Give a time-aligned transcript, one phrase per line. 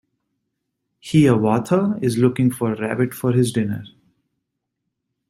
[0.99, 3.83] Hiawatha is looking for a rabbit for his dinner.